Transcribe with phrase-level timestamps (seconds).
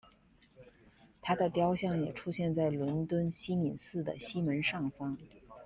[1.21, 5.15] 她的雕像也出现在伦敦西敏寺的西门上方。